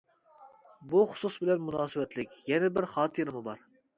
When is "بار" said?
3.51-3.65